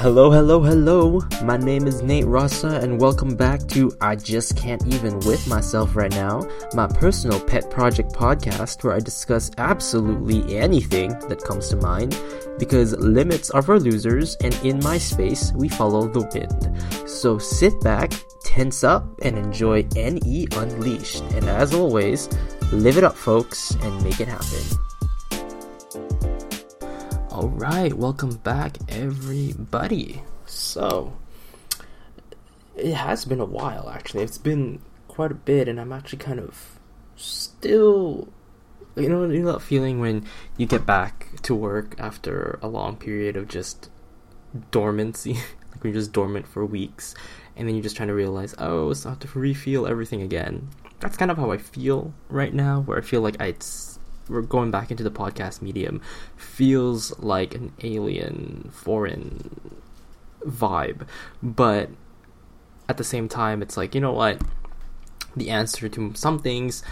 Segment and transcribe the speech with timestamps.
[0.00, 1.20] Hello, hello, hello.
[1.42, 5.96] My name is Nate Rossa, and welcome back to I Just Can't Even With Myself
[5.96, 11.76] Right Now, my personal pet project podcast where I discuss absolutely anything that comes to
[11.78, 12.16] mind
[12.60, 17.10] because limits are for losers, and in my space, we follow the wind.
[17.10, 18.12] So sit back,
[18.44, 21.24] tense up, and enjoy NE Unleashed.
[21.32, 22.28] And as always,
[22.70, 24.78] live it up, folks, and make it happen.
[27.38, 30.24] All right, welcome back, everybody.
[30.44, 31.16] So,
[32.74, 34.24] it has been a while, actually.
[34.24, 36.80] It's been quite a bit, and I'm actually kind of
[37.14, 38.26] still,
[38.96, 42.96] you know, you know that feeling when you get back to work after a long
[42.96, 43.88] period of just
[44.72, 45.34] dormancy,
[45.70, 47.14] like when you're just dormant for weeks,
[47.54, 50.70] and then you're just trying to realize, oh, it's have to refeel everything again.
[50.98, 53.54] That's kind of how I feel right now, where I feel like I
[54.28, 56.00] we're going back into the podcast medium
[56.36, 59.80] feels like an alien foreign
[60.44, 61.06] vibe.
[61.42, 61.90] But
[62.88, 64.40] at the same time it's like you know what?
[65.36, 66.82] The answer to some things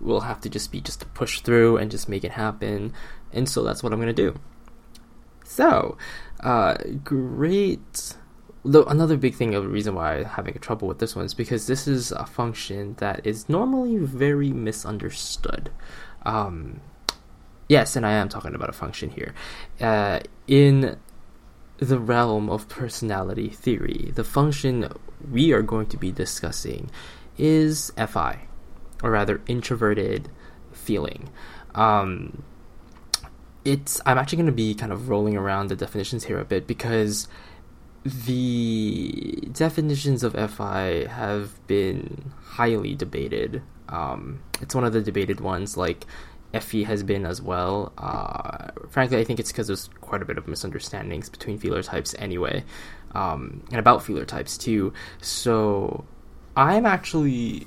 [0.00, 2.92] will have to just be just to push through and just make it happen.
[3.32, 4.38] And so that's what i'm going to do.
[5.44, 5.96] So
[6.40, 8.14] uh, great.
[8.62, 11.34] Though another big thing of the reason why I'm having trouble with this one is
[11.34, 15.70] because this is a function that is normally very misunderstood.
[16.22, 16.80] Um,
[17.68, 19.34] yes, and I am talking about a function here.
[19.80, 20.98] Uh, in
[21.78, 24.92] the realm of personality theory, the function
[25.30, 26.90] we are going to be discussing
[27.38, 28.46] is FI,
[29.02, 30.28] or rather, introverted
[30.72, 31.30] feeling.
[31.74, 32.42] Um,
[33.64, 36.66] it's I'm actually going to be kind of rolling around the definitions here a bit
[36.66, 37.28] because
[38.04, 45.76] the definitions of FI have been highly debated um, it's one of the debated ones,
[45.76, 46.06] like
[46.58, 47.92] FE has been as well.
[47.98, 52.14] Uh, frankly, I think it's because there's quite a bit of misunderstandings between feeler types
[52.18, 52.64] anyway,
[53.14, 54.92] um, and about feeler types too.
[55.20, 56.04] So
[56.56, 57.66] I'm actually,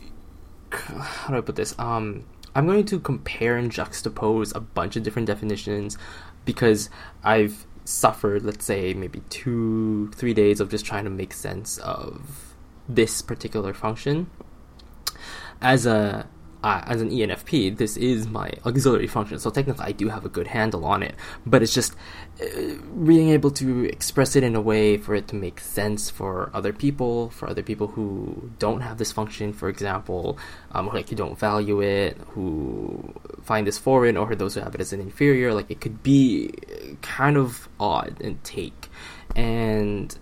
[0.72, 1.78] how do I put this?
[1.78, 2.26] Um,
[2.56, 5.98] I'm going to compare and juxtapose a bunch of different definitions
[6.46, 6.90] because
[7.24, 12.54] I've suffered, let's say, maybe two, three days of just trying to make sense of
[12.88, 14.30] this particular function
[15.64, 16.28] as a
[16.64, 20.30] uh, as an ENFP, this is my auxiliary function, so technically I do have a
[20.30, 21.14] good handle on it.
[21.46, 21.94] But it's just
[22.42, 22.46] uh,
[23.06, 26.72] being able to express it in a way for it to make sense for other
[26.72, 30.38] people, for other people who don't have this function, for example,
[30.72, 33.14] um, like who don't value it, who
[33.44, 35.54] find this foreign, or those who have it as an inferior.
[35.54, 36.54] Like it could be
[37.02, 38.90] kind of odd and take,
[39.36, 40.18] and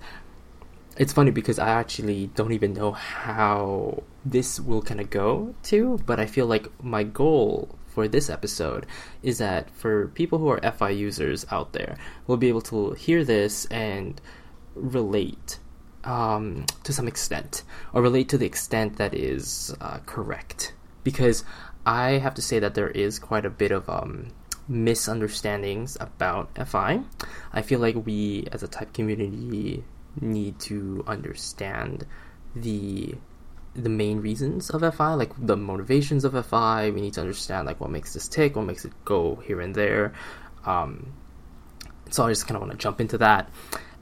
[0.97, 5.99] it's funny because I actually don't even know how this will kind of go to,
[6.05, 8.85] but I feel like my goal for this episode
[9.21, 11.97] is that for people who are FI users out there,
[12.27, 14.19] will be able to hear this and
[14.75, 15.59] relate
[16.03, 17.63] um, to some extent,
[17.93, 20.73] or relate to the extent that is uh, correct.
[21.03, 21.43] Because
[21.85, 24.29] I have to say that there is quite a bit of um,
[24.67, 27.01] misunderstandings about FI.
[27.53, 29.83] I feel like we, as a type community,
[30.19, 32.05] need to understand
[32.55, 33.15] the
[33.73, 36.91] the main reasons of FI, like the motivations of FI.
[36.91, 39.73] We need to understand like what makes this tick, what makes it go here and
[39.73, 40.13] there.
[40.65, 41.13] Um,
[42.09, 43.49] so I just kind of want to jump into that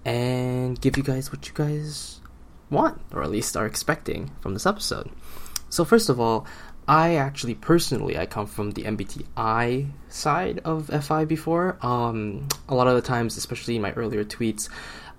[0.03, 2.19] and give you guys what you guys
[2.69, 5.09] want, or at least are expecting from this episode.
[5.69, 6.47] So first of all,
[6.87, 11.77] I actually personally I come from the MBTI side of FI before.
[11.85, 14.69] Um, a lot of the times, especially in my earlier tweets,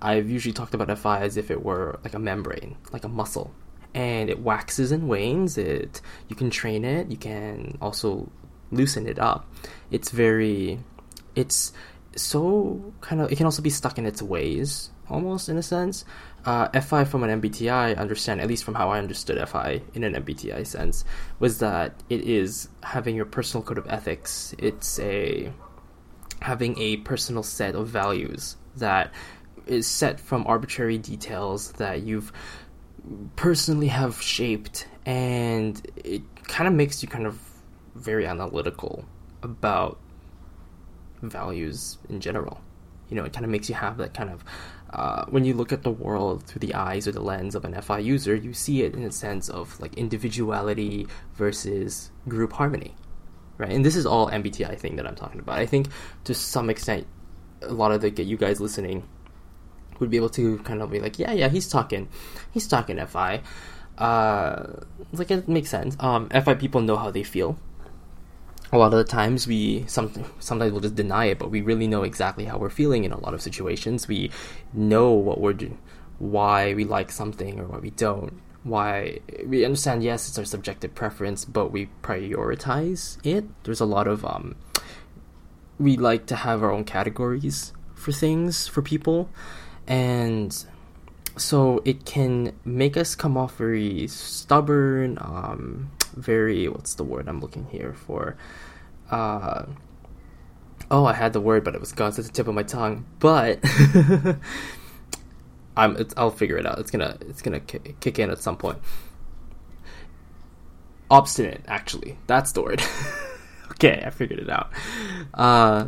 [0.01, 3.53] I've usually talked about FI as if it were like a membrane, like a muscle,
[3.93, 5.57] and it waxes and wanes.
[5.57, 7.11] It you can train it.
[7.11, 8.29] You can also
[8.71, 9.51] loosen it up.
[9.91, 10.79] It's very,
[11.35, 11.73] it's
[12.15, 13.31] so kind of.
[13.31, 16.05] It can also be stuck in its ways, almost in a sense.
[16.45, 20.15] Uh, FI from an MBTI, understand at least from how I understood FI in an
[20.15, 21.05] MBTI sense,
[21.39, 24.55] was that it is having your personal code of ethics.
[24.57, 25.51] It's a
[26.41, 29.13] having a personal set of values that
[29.67, 32.31] is set from arbitrary details that you've
[33.35, 37.39] personally have shaped and it kind of makes you kind of
[37.95, 39.05] very analytical
[39.41, 39.97] about
[41.21, 42.61] values in general.
[43.09, 44.43] You know it kind of makes you have that kind of
[44.93, 47.79] uh, when you look at the world through the eyes or the lens of an
[47.81, 52.95] fi user you see it in a sense of like individuality versus group harmony
[53.57, 53.71] right?
[53.71, 55.59] And this is all mbti thing that i'm talking about.
[55.59, 55.87] I think
[56.25, 57.07] to some extent
[57.61, 59.07] a lot of the you guys listening
[60.01, 62.09] would be able to kind of be like, yeah, yeah, he's talking,
[62.51, 63.41] he's talking FI.
[63.97, 64.81] Uh,
[65.13, 65.95] like it makes sense.
[65.99, 67.57] Um, FI people know how they feel.
[68.73, 71.87] a lot of the times we some, sometimes we'll just deny it, but we really
[71.87, 74.07] know exactly how we're feeling in a lot of situations.
[74.07, 74.31] We
[74.73, 75.77] know what we're doing,
[76.19, 78.41] why we like something or why we don't.
[78.63, 83.45] Why we understand, yes, it's our subjective preference, but we prioritize it.
[83.63, 84.55] There's a lot of um,
[85.79, 89.29] we like to have our own categories for things for people,
[89.87, 90.65] and
[91.37, 97.39] so it can make us come off very stubborn, um, very what's the word I'm
[97.39, 98.35] looking here for?
[99.09, 99.65] Uh,
[100.89, 102.09] oh, I had the word, but it was gone.
[102.09, 103.05] It's the tip of my tongue.
[103.19, 103.59] But
[105.77, 106.79] I'm, I'll figure it out.
[106.79, 108.79] It's gonna, it's gonna k- kick in at some point.
[111.09, 112.81] Obstinate, actually, that's the word.
[113.71, 114.71] okay, I figured it out.
[115.33, 115.87] Uh,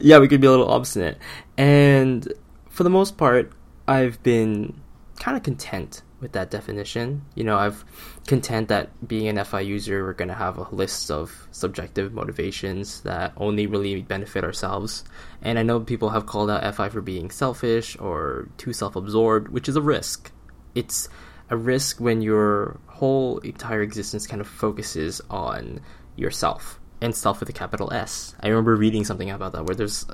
[0.00, 1.18] yeah, we could be a little obstinate,
[1.56, 2.32] and
[2.76, 3.52] for the most part,
[3.88, 4.78] I've been
[5.18, 7.22] kind of content with that definition.
[7.34, 7.82] You know, I've
[8.26, 13.00] content that being an FI user, we're going to have a list of subjective motivations
[13.00, 15.04] that only really benefit ourselves.
[15.40, 19.48] And I know people have called out FI for being selfish or too self absorbed,
[19.48, 20.30] which is a risk.
[20.74, 21.08] It's
[21.48, 25.80] a risk when your whole entire existence kind of focuses on
[26.14, 28.34] yourself and self with a capital S.
[28.40, 30.04] I remember reading something about that where there's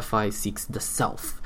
[0.00, 1.40] FI seeks the self.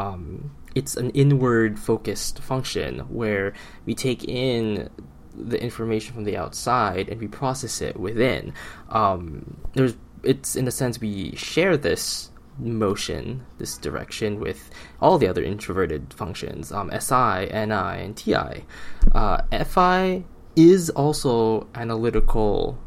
[0.00, 3.52] Um, it's an inward focused function where
[3.84, 4.88] we take in
[5.34, 8.54] the information from the outside and we process it within.
[8.88, 14.70] Um, there's it's in a sense we share this motion, this direction with
[15.00, 18.64] all the other introverted functions, um, SI, NI, and TI.
[19.12, 20.24] Uh, FI
[20.56, 22.78] is also analytical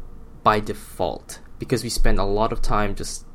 [0.44, 3.26] by default because we spend a lot of time just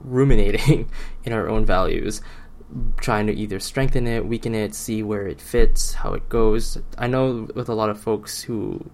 [0.00, 0.90] ruminating
[1.24, 2.22] in our own values
[2.96, 6.78] trying to either strengthen it, weaken it, see where it fits, how it goes.
[6.98, 8.90] I know with a lot of folks who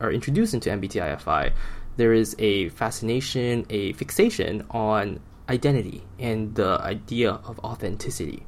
[0.00, 1.52] are introduced into MBTI-FI,
[1.96, 8.44] there is a fascination, a fixation on identity and the idea of authenticity.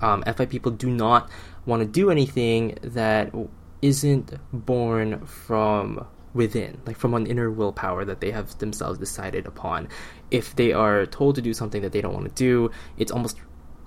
[0.00, 1.28] Um, FI people do not
[1.66, 3.34] want to do anything that
[3.82, 9.88] isn't born from within, like from an inner willpower that they have themselves decided upon.
[10.30, 13.38] If they are told to do something that they don't want to do, it's almost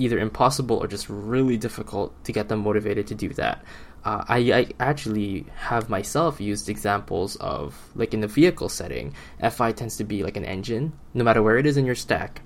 [0.01, 3.63] either impossible or just really difficult to get them motivated to do that.
[4.03, 9.13] Uh, I, I actually have myself used examples of, like in the vehicle setting,
[9.47, 12.41] FI tends to be like an engine, no matter where it is in your stack,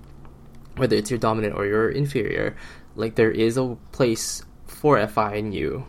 [0.75, 2.57] whether it's your dominant or your inferior,
[2.95, 5.87] like there is a place for FI in you,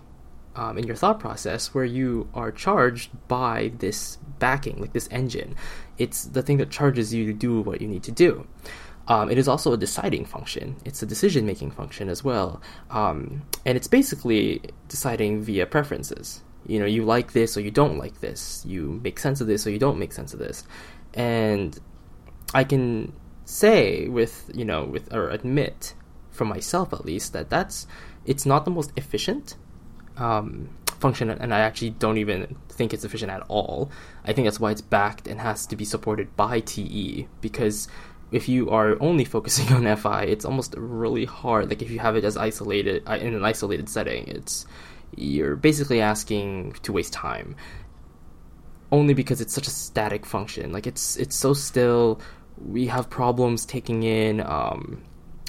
[0.55, 5.57] um, in your thought process, where you are charged by this backing, like this engine.
[5.99, 8.47] It's the thing that charges you to do what you need to do.
[9.09, 10.77] Um, it is also a deciding function.
[10.85, 12.61] It's a decision making function as well.
[12.91, 16.43] Um, and it's basically deciding via preferences.
[16.67, 18.65] You know, you like this or you don't like this.
[18.67, 20.65] You make sense of this or you don't make sense of this.
[21.15, 21.79] And
[22.53, 23.13] I can
[23.45, 25.95] say with, you know, with, or admit
[26.31, 27.87] for myself at least, that that's,
[28.25, 29.55] it's not the most efficient
[30.17, 33.91] um, function, and I actually don't even think it's efficient at all.
[34.25, 37.89] I think that's why it's backed and has to be supported by TE because
[38.33, 41.69] if you are only focusing on FI, it's almost really hard.
[41.69, 44.67] Like if you have it as isolated uh, in an isolated setting, it's
[45.17, 47.57] you're basically asking to waste time.
[48.93, 50.73] Only because it's such a static function.
[50.73, 52.21] Like it's it's so still.
[52.65, 55.03] We have problems taking in, um,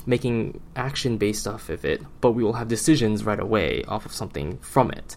[0.06, 4.12] making action based off of it, but we will have decisions right away off of
[4.12, 5.16] something from it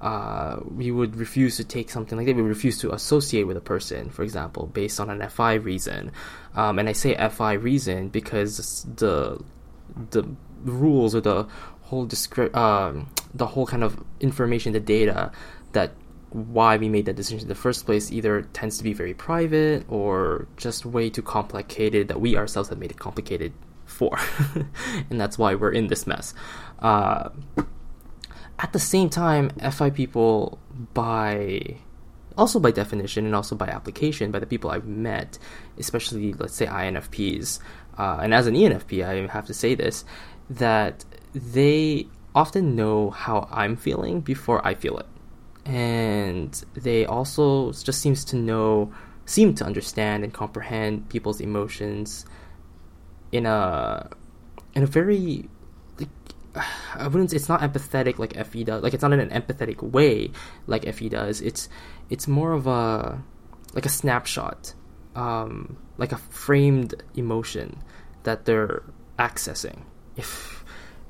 [0.00, 2.36] uh, we would refuse to take something like that.
[2.36, 6.12] We would refuse to associate with a person, for example, based on an FI reason.
[6.54, 9.42] Um, and I say FI reason because the
[10.10, 10.28] the
[10.64, 11.48] rules or the
[11.82, 15.32] whole descri- um, the whole kind of information, the data
[15.72, 15.92] that
[16.30, 19.84] why we made that decision in the first place either tends to be very private
[19.88, 23.52] or just way too complicated that we ourselves have made it complicated
[23.86, 24.18] for,
[25.10, 26.34] and that's why we're in this mess.
[26.78, 27.30] Uh,
[28.58, 30.58] at the same time, FI people,
[30.94, 31.76] by
[32.36, 35.38] also by definition and also by application, by the people I've met,
[35.76, 37.58] especially let's say INFPs,
[37.98, 40.04] uh, and as an ENFP, I have to say this,
[40.50, 45.06] that they often know how I'm feeling before I feel it,
[45.64, 48.92] and they also just seems to know,
[49.26, 52.24] seem to understand and comprehend people's emotions
[53.32, 54.08] in a
[54.74, 55.48] in a very
[56.54, 57.32] I wouldn't.
[57.32, 58.82] It's not empathetic like Fe does.
[58.82, 60.30] Like it's not in an empathetic way
[60.66, 61.40] like Fe does.
[61.40, 61.68] It's
[62.10, 63.22] it's more of a
[63.74, 64.74] like a snapshot,
[65.14, 67.82] um, like a framed emotion
[68.24, 68.82] that they're
[69.18, 69.82] accessing.
[70.16, 70.64] If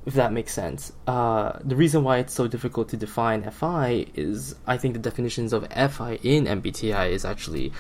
[0.07, 0.93] if that makes sense.
[1.07, 5.53] Uh, the reason why it's so difficult to define FI is I think the definitions
[5.53, 7.73] of FI in MBTI is actually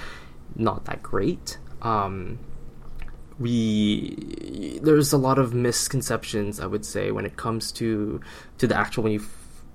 [0.55, 1.59] not that great.
[1.83, 2.39] um,
[3.39, 8.21] we there's a lot of misconceptions I would say when it comes to
[8.59, 9.23] to the actual when you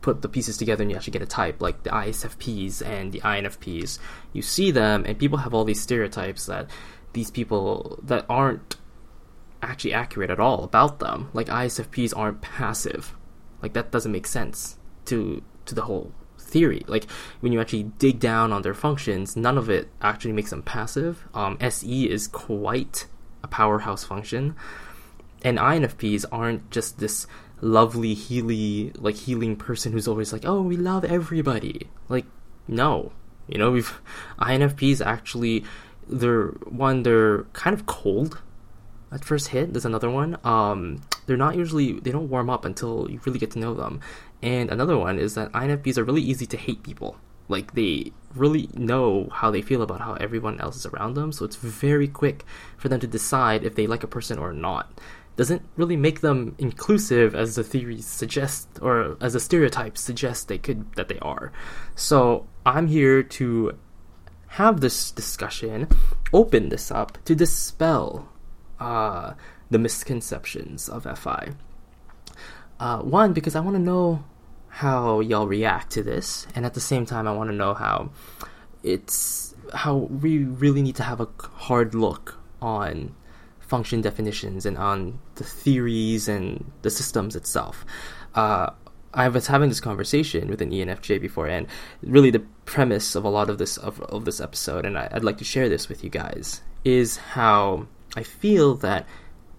[0.03, 3.21] put the pieces together and you actually get a type like the ISFPs and the
[3.21, 3.97] INFPs.
[4.33, 6.69] You see them and people have all these stereotypes that
[7.13, 8.75] these people that aren't
[9.61, 11.29] actually accurate at all about them.
[11.33, 13.15] Like ISFPs aren't passive.
[13.61, 16.83] Like that doesn't make sense to to the whole theory.
[16.87, 20.63] Like when you actually dig down on their functions, none of it actually makes them
[20.63, 21.25] passive.
[21.33, 23.07] Um, SE is quite
[23.53, 24.55] powerhouse function,
[25.43, 27.27] and INFPs aren't just this
[27.61, 31.87] lovely healy like healing person who's always like, oh, we love everybody.
[32.09, 32.25] Like
[32.67, 33.13] no,
[33.47, 34.01] you know, we've
[34.39, 35.63] INFPs actually
[36.07, 38.41] they're one they're kind of cold
[39.11, 39.71] at first hit.
[39.71, 40.37] There's another one.
[40.43, 44.01] Um, they're not usually they don't warm up until you really get to know them.
[44.41, 47.17] And another one is that INFPs are really easy to hate people.
[47.47, 51.45] Like they really know how they feel about how everyone else is around them, so
[51.45, 52.45] it's very quick
[52.77, 54.99] for them to decide if they like a person or not.
[55.35, 60.59] Doesn't really make them inclusive as the theories suggest or as the stereotypes suggest they
[60.59, 61.51] could that they are.
[61.95, 63.77] So I'm here to
[64.47, 65.87] have this discussion,
[66.31, 68.29] open this up to dispel
[68.79, 69.33] uh,
[69.71, 71.53] the misconceptions of FI.
[72.79, 74.23] Uh, one, because I want to know
[74.73, 78.09] how y'all react to this, and at the same time, I want to know how
[78.81, 81.27] it's how we really need to have a
[81.67, 83.13] hard look on
[83.59, 87.85] function definitions and on the theories and the systems itself.
[88.33, 88.71] Uh,
[89.13, 91.67] I was having this conversation with an ENFJ before, and
[92.01, 95.23] really the premise of a lot of this of, of this episode, and I, I'd
[95.23, 99.05] like to share this with you guys, is how I feel that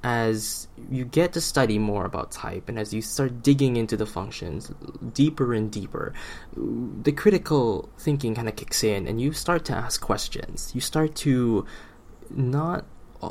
[0.04, 4.04] as you get to study more about type and as you start digging into the
[4.04, 4.70] functions
[5.14, 6.12] deeper and deeper,
[6.54, 10.72] the critical thinking kind of kicks in and you start to ask questions.
[10.74, 11.64] You start to
[12.28, 12.84] not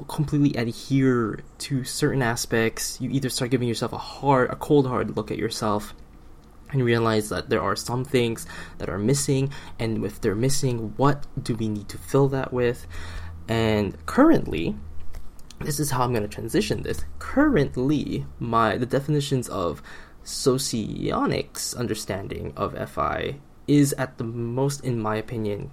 [0.07, 2.99] completely adhere to certain aspects.
[2.99, 5.93] You either start giving yourself a hard, a cold hard look at yourself
[6.71, 8.47] and realize that there are some things
[8.79, 12.87] that are missing and if they're missing what do we need to fill that with
[13.47, 14.75] and currently
[15.65, 17.05] this is how I'm going to transition this.
[17.19, 19.81] Currently, my the definitions of
[20.23, 25.71] socionics understanding of FI is at the most, in my opinion,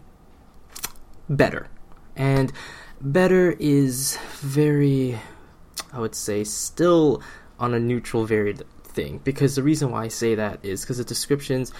[1.28, 1.68] better.
[2.16, 2.52] And
[3.00, 5.18] better is very,
[5.92, 7.22] I would say, still
[7.58, 9.20] on a neutral, varied thing.
[9.24, 11.72] Because the reason why I say that is because the descriptions,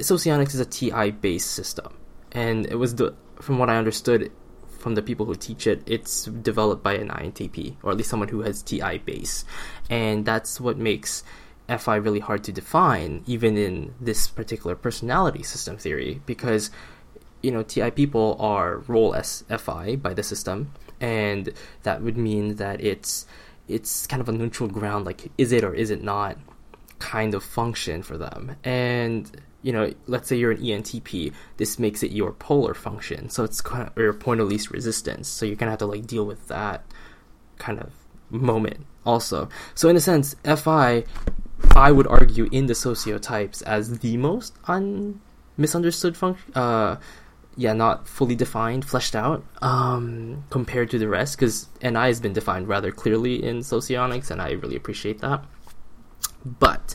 [0.00, 1.96] socionics is a TI based system.
[2.32, 4.30] And it was the, from what I understood,
[4.86, 8.28] from the people who teach it, it's developed by an INTP or at least someone
[8.28, 9.44] who has TI base,
[9.90, 11.24] and that's what makes
[11.66, 16.70] FI really hard to define, even in this particular personality system theory, because
[17.42, 21.52] you know TI people are role as FI by the system, and
[21.82, 23.26] that would mean that it's
[23.66, 26.38] it's kind of a neutral ground, like is it or is it not
[27.00, 32.04] kind of function for them, and you know, let's say you're an ENTP, this makes
[32.04, 33.28] it your polar function.
[33.28, 35.26] So it's kind of your point of least resistance.
[35.26, 36.84] So you're gonna have to like deal with that
[37.58, 37.90] kind of
[38.30, 39.48] moment also.
[39.74, 41.02] So in a sense, FI,
[41.74, 45.20] I would argue in the sociotypes as the most un
[45.56, 46.52] misunderstood function.
[46.54, 46.98] Uh,
[47.56, 52.34] yeah, not fully defined, fleshed out, um, compared to the rest, because NI has been
[52.34, 55.42] defined rather clearly in socionics, and I really appreciate that.
[56.44, 56.94] But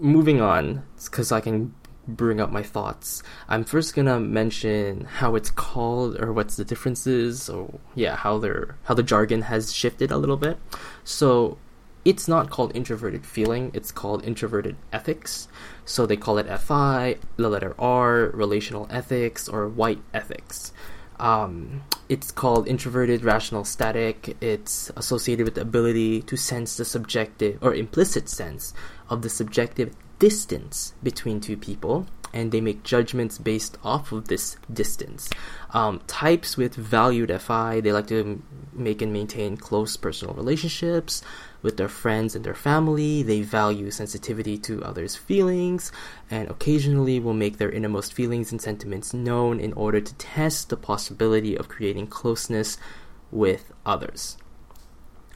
[0.00, 1.74] moving on, because I can
[2.08, 3.22] bring up my thoughts.
[3.48, 8.76] I'm first gonna mention how it's called or what's the differences, or yeah, how their
[8.84, 10.58] how the jargon has shifted a little bit.
[11.04, 11.58] So
[12.04, 15.48] it's not called introverted feeling, it's called introverted ethics.
[15.84, 20.72] So they call it FI, the letter R, relational ethics, or white ethics.
[21.20, 24.36] Um, it's called introverted rational static.
[24.40, 28.74] It's associated with the ability to sense the subjective or implicit sense
[29.08, 34.56] of the subjective distance between two people and they make judgments based off of this
[34.72, 35.28] distance.
[35.72, 41.22] Um, types with valued FI, they like to make and maintain close personal relationships
[41.62, 43.22] with their friends and their family.
[43.22, 45.92] They value sensitivity to others' feelings
[46.30, 50.76] and occasionally will make their innermost feelings and sentiments known in order to test the
[50.76, 52.78] possibility of creating closeness
[53.30, 54.36] with others.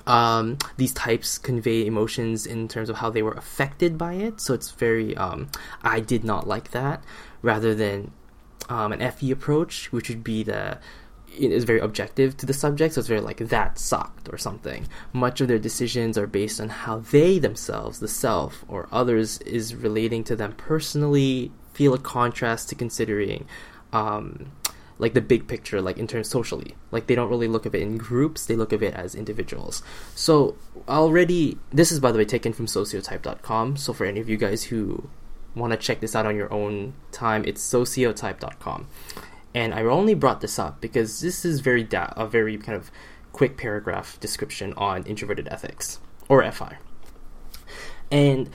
[0.06, 4.40] Um, these types convey emotions in terms of how they were affected by it.
[4.40, 5.48] So it's very, um,
[5.82, 7.02] I did not like that,
[7.40, 8.12] rather than
[8.68, 10.78] um, an FE approach, which would be the
[11.38, 14.86] it is very objective to the subject, so it's very like that sucked or something.
[15.12, 19.74] Much of their decisions are based on how they themselves, the self or others, is
[19.74, 21.52] relating to them personally.
[21.72, 23.46] Feel a contrast to considering
[23.92, 24.52] um,
[24.98, 26.76] like the big picture, like in terms socially.
[26.90, 29.82] Like they don't really look at it in groups; they look at it as individuals.
[30.14, 30.56] So
[30.88, 33.76] already, this is by the way taken from sociotype.com.
[33.76, 35.08] So for any of you guys who
[35.54, 38.88] want to check this out on your own time, it's sociotype.com.
[39.54, 42.90] And I only brought this up because this is very da- a very kind of
[43.32, 46.78] quick paragraph description on introverted ethics or FI.
[48.10, 48.50] And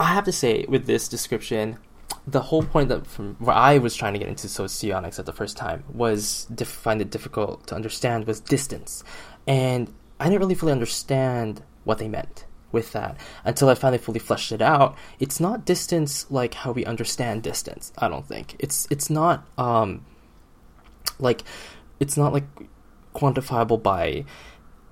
[0.00, 1.78] I have to say, with this description,
[2.26, 5.32] the whole point that from where I was trying to get into socionics at the
[5.32, 9.04] first time was find it difficult to understand was distance,
[9.46, 14.18] and I didn't really fully understand what they meant with that until I finally fully
[14.18, 14.96] fleshed it out.
[15.18, 17.92] It's not distance like how we understand distance.
[17.96, 20.04] I don't think it's it's not um
[21.18, 21.42] like
[22.00, 22.44] it's not like
[23.14, 24.26] quantifiable by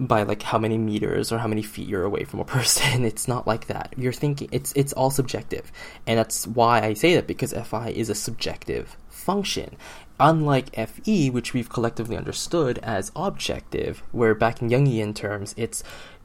[0.00, 3.04] by like how many meters or how many feet you're away from a person.
[3.04, 3.94] It's not like that.
[3.96, 5.70] You're thinking it's it's all subjective.
[6.06, 9.76] And that's why I say that because FI is a subjective function.
[10.20, 15.82] Unlike FE, which we've collectively understood as objective, where back in Jungian terms it's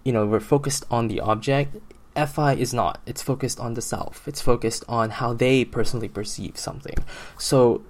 [0.07, 1.75] you know, we're focused on the object.
[2.15, 3.01] FI is not.
[3.05, 4.25] It's focused on the self.
[4.25, 6.95] It's focused on how they personally perceive something.
[7.37, 7.83] So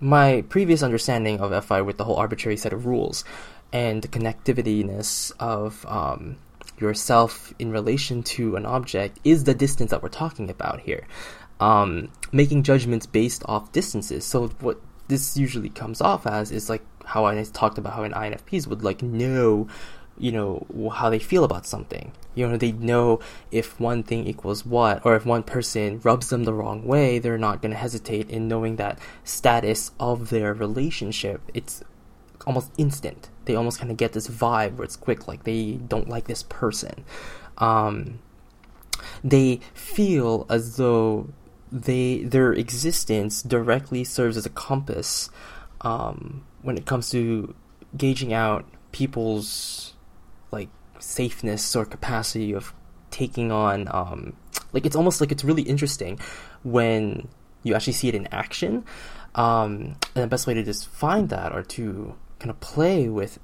[0.00, 3.24] my previous understanding of FI with the whole arbitrary set of rules
[3.74, 6.38] and the connectivityness of um,
[6.78, 11.06] yourself in relation to an object is the distance that we're talking about here.
[11.60, 14.24] Um, making judgments based off distances.
[14.24, 18.12] So what this usually comes off as is like how I talked about how an
[18.12, 19.68] INFPs would like know,
[20.20, 22.12] you know, how they feel about something.
[22.34, 26.44] You know, they know if one thing equals what, or if one person rubs them
[26.44, 31.40] the wrong way, they're not going to hesitate in knowing that status of their relationship.
[31.54, 31.82] It's
[32.46, 33.30] almost instant.
[33.46, 36.42] They almost kind of get this vibe where it's quick, like they don't like this
[36.44, 37.04] person.
[37.58, 38.20] Um,
[39.24, 41.28] they feel as though
[41.72, 45.30] they their existence directly serves as a compass
[45.82, 47.54] um, when it comes to
[47.96, 49.89] gauging out people's
[50.50, 52.74] like safeness or capacity of
[53.10, 54.34] taking on um,
[54.72, 56.18] like it's almost like it's really interesting
[56.62, 57.28] when
[57.62, 58.84] you actually see it in action
[59.34, 63.38] um, and the best way to just find that or to kind of play with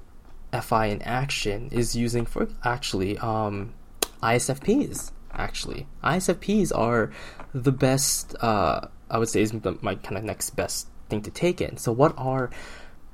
[0.51, 3.73] FI in action is using for actually um,
[4.21, 5.11] ISFPs.
[5.31, 7.11] Actually, ISFPs are
[7.53, 8.35] the best.
[8.41, 11.77] Uh, I would say is the, my kind of next best thing to take in.
[11.77, 12.49] So, what are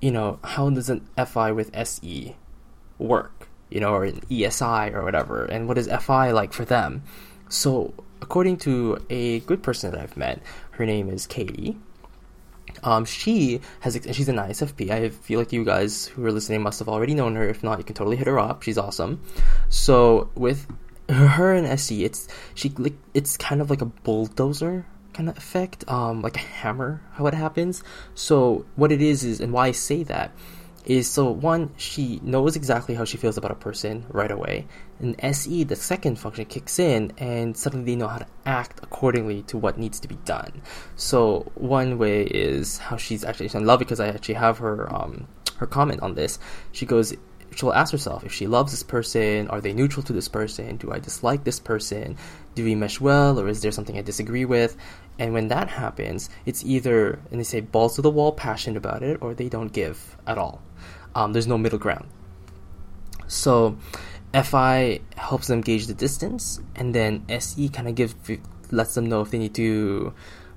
[0.02, 0.40] you know?
[0.44, 2.36] How does an FI with SE
[2.98, 3.50] work?
[3.74, 7.04] You know, or an ESI or whatever, and what is FI like for them?
[7.50, 11.78] So, according to a good person that I've met, her name is Katie
[12.82, 14.90] um, she has she's an ISFP.
[14.90, 17.48] I feel like you guys who are listening must have already known her.
[17.48, 18.64] If not, you can totally hit her up.
[18.64, 19.22] She's awesome.
[19.70, 20.68] So with
[21.10, 22.74] her and SE, it's she
[23.14, 27.02] it's kind of like a bulldozer kind of effect, um, like a hammer.
[27.14, 27.84] How it happens.
[28.16, 30.32] So what it is is, and why I say that
[30.86, 34.68] is so one she knows exactly how she feels about a person right away.
[35.00, 39.44] And se the second function kicks in and suddenly they know how to act accordingly
[39.44, 40.62] to what needs to be done.
[40.96, 44.94] So one way is how she's actually i love it because i actually have her
[44.94, 46.40] um her comment on this.
[46.72, 47.14] She goes
[47.56, 50.76] she'll ask herself if she loves this person are they neutral to this person?
[50.78, 52.18] Do i dislike this person?
[52.56, 54.76] Do we mesh well or is there something i disagree with?
[55.20, 59.04] And when that happens it's either and they say balls to the wall passionate about
[59.04, 60.62] it or they don't give at all
[61.16, 62.08] um, there's no middle ground.
[63.28, 63.78] So
[64.34, 68.16] FI helps them gauge the distance, and then SE kind of gives
[68.72, 70.14] lets them know if they need to.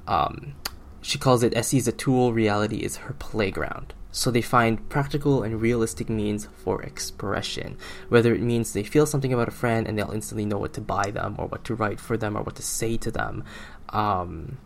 [0.06, 0.54] Um,
[1.02, 2.32] she calls it SE is a tool.
[2.32, 3.94] Reality is her playground.
[4.10, 7.76] So they find practical and realistic means for expression.
[8.08, 10.80] Whether it means they feel something about a friend and they'll instantly know what to
[10.80, 13.44] buy them, or what to write for them, or what to say to them,
[13.90, 14.56] um,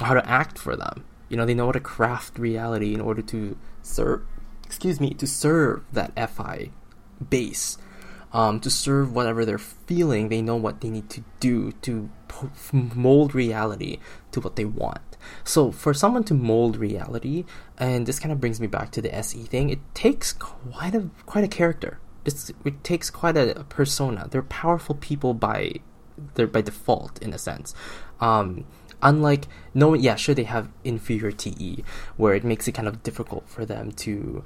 [0.00, 1.04] how to act for them.
[1.28, 4.22] You know, they know how to craft reality in order to serve
[4.64, 6.70] excuse me, to serve that FI
[7.30, 7.78] base,
[8.32, 12.10] um, to serve whatever they're feeling, they know what they need to do to
[12.72, 13.98] mold reality
[14.32, 15.16] to what they want.
[15.44, 17.44] So for someone to mold reality,
[17.78, 21.10] and this kind of brings me back to the SE thing, it takes quite a
[21.26, 22.00] quite a character.
[22.24, 24.28] It takes quite a, a persona.
[24.30, 25.74] They're powerful people by
[26.34, 27.74] they're by default in a sense.
[28.20, 28.64] Um,
[29.04, 31.84] unlike no yeah sure they have inferior te
[32.16, 34.42] where it makes it kind of difficult for them to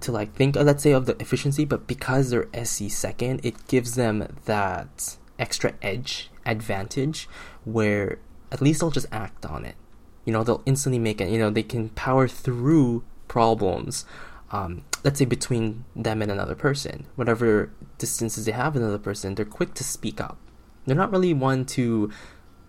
[0.00, 3.66] to like think uh, let's say of the efficiency but because they're se second it
[3.68, 7.28] gives them that extra edge advantage
[7.64, 8.18] where
[8.50, 9.76] at least they'll just act on it.
[10.24, 14.04] You know they'll instantly make it you know they can power through problems
[14.50, 17.06] um, let's say between them and another person.
[17.16, 20.38] Whatever distances they have with another person they're quick to speak up.
[20.86, 22.10] They're not really one to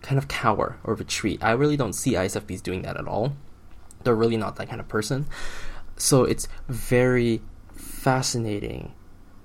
[0.01, 1.43] kind of cower or retreat.
[1.43, 3.35] I really don't see ISFPs doing that at all.
[4.03, 5.25] they're really not that kind of person.
[5.97, 7.41] So it's very
[7.73, 8.93] fascinating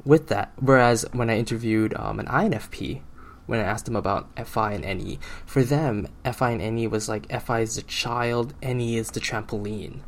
[0.04, 0.52] with that.
[0.56, 3.02] Whereas when I interviewed um, an INFP,
[3.46, 7.30] when I asked them about FI and NE, for them, FI and NE was like
[7.42, 10.00] FI is the child, NE is the trampoline.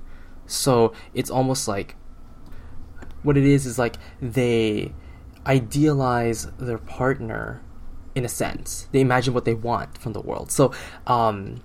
[0.47, 1.97] So it's almost like
[3.23, 4.93] what it is is like they
[5.45, 7.61] idealize their partner
[8.17, 8.89] in a sense.
[8.91, 10.51] They imagine what they want from the world.
[10.51, 10.73] So,
[11.07, 11.63] um,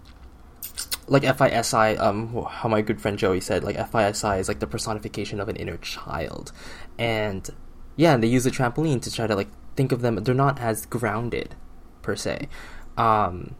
[1.08, 5.40] like FISI, um, how my good friend Joey said, like FISI is like the personification
[5.40, 6.52] of an inner child,
[7.00, 7.50] and
[7.96, 10.16] yeah, they use a trampoline to try to like think of them.
[10.18, 11.56] They're not as grounded,
[12.02, 12.50] per se.
[12.98, 13.56] Um,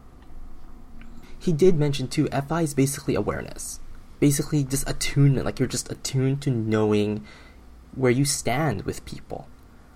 [1.38, 2.28] he did mention too.
[2.28, 3.80] FI is basically awareness,
[4.20, 5.46] basically just attunement.
[5.46, 7.26] Like you're just attuned to knowing
[7.94, 9.48] where you stand with people.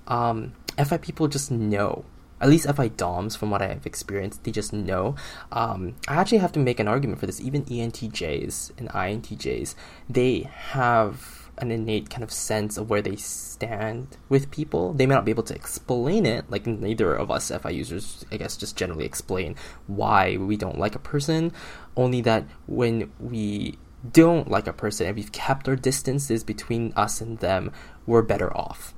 [0.09, 2.05] Um, FI people just know
[2.41, 5.17] at least FI DOMs, from what I've experienced, they just know.
[5.53, 7.41] Um, I actually have to make an argument for this.
[7.41, 9.75] Even ENTJs and INTJs,
[10.09, 14.93] they have an innate kind of sense of where they stand with people.
[14.93, 18.37] They may not be able to explain it, like neither of us FI users, I
[18.37, 21.53] guess, just generally explain why we don't like a person.
[21.97, 23.79] Only that when we
[24.13, 27.73] don't like a person and we've kept our distances between us and them,
[28.05, 28.95] we're better off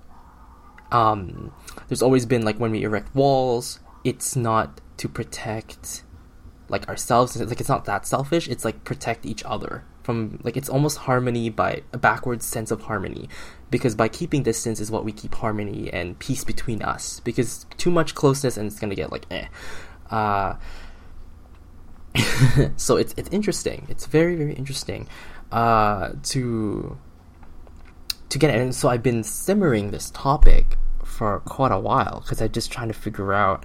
[0.91, 1.53] um,
[1.89, 6.05] there's always been like when we erect walls, it's not to protect
[6.69, 7.37] like ourselves.
[7.41, 8.49] Like it's not that selfish.
[8.49, 12.83] It's like protect each other from like it's almost harmony by a backwards sense of
[12.83, 13.29] harmony,
[13.71, 17.21] because by keeping distance is what we keep harmony and peace between us.
[17.21, 19.47] Because too much closeness and it's gonna get like eh.
[20.11, 20.55] Uh,
[22.77, 23.87] so it's it's interesting.
[23.91, 25.07] It's very very interesting
[25.53, 26.99] uh, to
[28.31, 28.61] to get it.
[28.61, 32.89] And so I've been simmering this topic for quite a while because I'm just trying
[32.89, 33.65] to figure out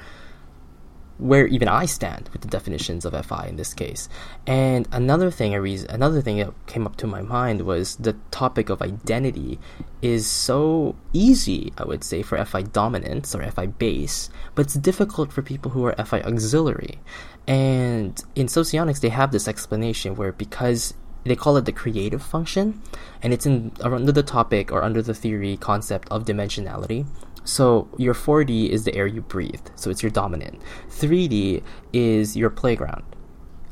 [1.20, 4.10] where even I stand with the definitions of FI in this case.
[4.48, 8.14] And another thing, a reason, another thing that came up to my mind was the
[8.32, 9.60] topic of identity
[10.02, 15.32] is so easy, I would say, for FI dominance or FI base, but it's difficult
[15.32, 17.00] for people who are FI auxiliary.
[17.48, 20.94] And in socionics, they have this explanation where because
[21.24, 22.82] they call it the creative function,
[23.22, 27.06] and it's in under the topic or under the theory concept of dimensionality.
[27.46, 30.62] So your 4D is the air you breathe, so it's your dominant.
[30.90, 33.04] 3D is your playground.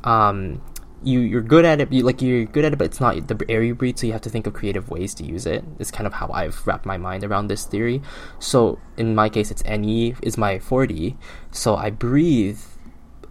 [0.03, 0.61] Um,
[1.03, 3.45] you you're good at it, you, like you're good at it, but it's not the
[3.49, 3.97] air you breathe.
[3.97, 5.63] So you have to think of creative ways to use it.
[5.79, 8.01] It's kind of how I've wrapped my mind around this theory.
[8.39, 11.17] So in my case, it's NE is my 4D,
[11.51, 12.59] so I breathe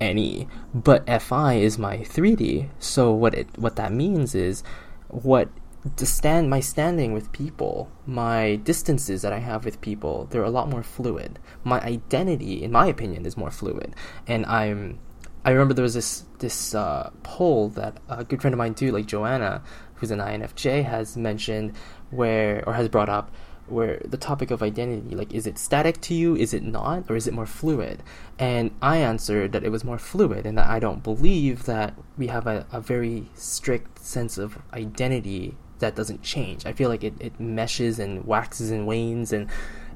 [0.01, 2.71] NE, but FI is my 3D.
[2.79, 4.63] So what it what that means is
[5.09, 5.49] what
[5.97, 10.51] the stand my standing with people, my distances that I have with people, they're a
[10.51, 11.39] lot more fluid.
[11.65, 13.95] My identity, in my opinion, is more fluid.
[14.27, 14.99] And I'm
[15.45, 18.93] I remember there was this this uh, poll that a good friend of mine too,
[18.93, 19.63] like Joanna,
[19.95, 21.73] who's an INFJ, has mentioned
[22.11, 23.31] where or has brought up
[23.71, 26.37] where the topic of identity, like, is it static to you?
[26.37, 27.11] Is it not?
[27.11, 28.03] Or is it more fluid?
[28.39, 32.29] And I answered that it was more fluid and that I don't believe that we
[32.29, 36.67] have a, a very strict sense of identity that doesn't change.
[36.67, 39.49] I feel like it, it meshes and waxes and wanes and,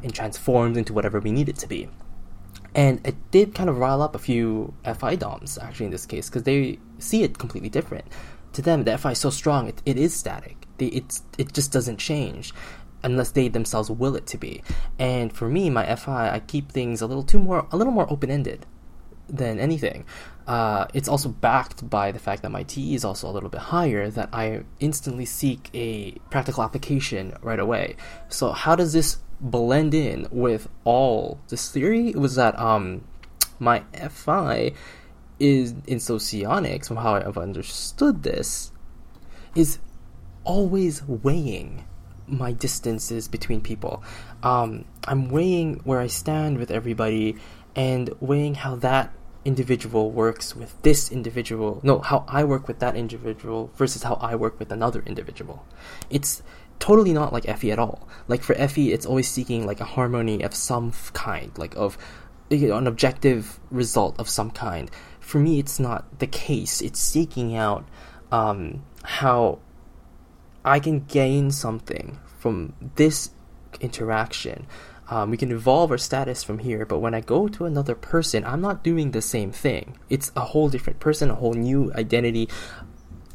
[0.03, 1.89] and transforms into whatever we need it to be.
[2.75, 6.29] And it did kind of rile up a few FI DOMs, actually, in this case,
[6.29, 8.07] because they see it completely different.
[8.55, 10.57] To them, the FI is so strong, it, it is static.
[10.79, 12.53] It's, it just doesn't change
[13.05, 14.63] unless they themselves will it to be.
[14.99, 18.11] And for me, my FI, I keep things a little too more, a little more
[18.11, 18.67] open ended
[19.29, 20.05] than anything.
[20.47, 23.61] Uh, it's also backed by the fact that my TE is also a little bit
[23.61, 27.97] higher, that I instantly seek a practical application right away.
[28.29, 32.09] So how does this blend in with all this theory?
[32.09, 33.05] It was that um,
[33.59, 34.73] my FI
[35.41, 38.73] is in socionics, from how I've understood this,
[39.55, 39.79] is
[40.45, 41.85] always weighing
[42.27, 44.03] my distances between people.
[44.43, 47.37] Um, I'm weighing where I stand with everybody
[47.77, 49.13] and weighing how that
[49.45, 51.81] individual works with this individual.
[51.83, 55.67] No, how I work with that individual versus how I work with another individual.
[56.09, 56.43] It's
[56.79, 58.09] totally not like FE at all.
[58.27, 61.99] Like for FE, it's always seeking like a harmony of some kind, like of
[62.51, 64.91] you know, an objective result of some kind.
[65.21, 66.81] For me, it's not the case.
[66.81, 67.89] It's seeking out
[68.31, 69.61] um, how
[70.65, 73.31] I can gain something from this
[73.81, 74.67] interaction.
[75.11, 78.45] Um, we can evolve our status from here, but when I go to another person,
[78.45, 79.99] I'm not doing the same thing.
[80.09, 82.49] It's a whole different person, a whole new identity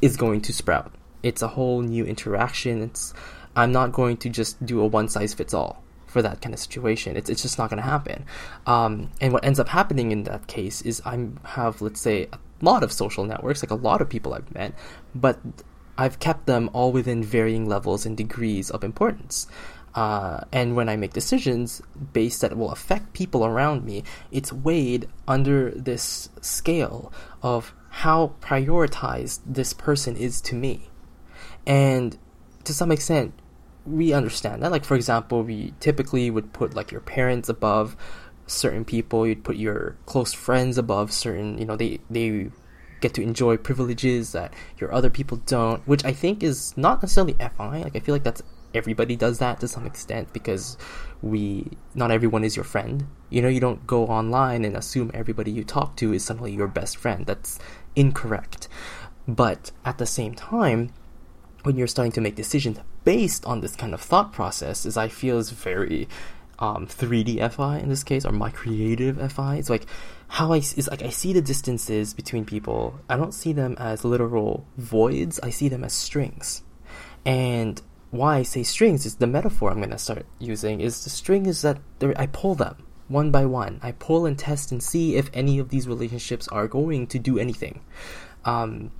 [0.01, 0.91] is going to sprout.
[1.21, 2.81] It's a whole new interaction.
[2.81, 3.13] It's
[3.55, 6.59] I'm not going to just do a one size fits all for that kind of
[6.59, 7.15] situation.
[7.15, 8.25] It's it's just not going to happen.
[8.65, 12.65] Um, and what ends up happening in that case is I have let's say a
[12.65, 14.73] lot of social networks, like a lot of people I've met,
[15.13, 15.39] but
[15.99, 19.47] I've kept them all within varying levels and degrees of importance.
[19.93, 21.81] Uh, and when I make decisions
[22.13, 27.11] based that will affect people around me, it's weighed under this scale
[27.43, 30.89] of how prioritized this person is to me.
[31.67, 32.17] And
[32.63, 33.33] to some extent,
[33.85, 34.71] we understand that.
[34.71, 37.97] Like, for example, we typically would put like your parents above
[38.47, 42.51] certain people, you'd put your close friends above certain, you know, they, they
[43.01, 47.33] get to enjoy privileges that your other people don't, which I think is not necessarily
[47.33, 47.83] FI.
[47.83, 50.77] Like, I feel like that's everybody does that to some extent because
[51.21, 53.07] we not everyone is your friend.
[53.29, 56.67] You know, you don't go online and assume everybody you talk to is suddenly your
[56.67, 57.25] best friend.
[57.25, 57.59] That's
[57.95, 58.67] incorrect.
[59.27, 60.91] But at the same time,
[61.63, 65.07] when you're starting to make decisions based on this kind of thought process, is I
[65.07, 66.07] feel is very
[66.57, 69.57] um, 3D FI in this case, or my creative FI.
[69.57, 69.85] It's like
[70.29, 72.99] how I is like I see the distances between people.
[73.09, 75.39] I don't see them as literal voids.
[75.41, 76.63] I see them as strings,
[77.25, 81.45] and why I say strings is the metaphor I'm to start using is the string
[81.45, 81.79] is that
[82.15, 83.79] I pull them one by one.
[83.83, 87.37] I pull and test and see if any of these relationships are going to do
[87.37, 87.81] anything.
[88.45, 88.91] Um,